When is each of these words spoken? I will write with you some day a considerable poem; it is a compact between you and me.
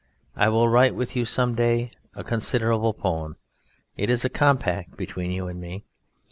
I 0.35 0.49
will 0.49 0.67
write 0.67 0.95
with 0.95 1.15
you 1.15 1.25
some 1.25 1.53
day 1.53 1.91
a 2.15 2.23
considerable 2.23 2.91
poem; 2.91 3.35
it 3.95 4.09
is 4.09 4.25
a 4.25 4.29
compact 4.29 4.97
between 4.97 5.29
you 5.29 5.47
and 5.47 5.61
me. 5.61 5.85